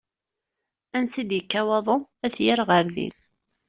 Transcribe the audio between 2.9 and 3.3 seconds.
din.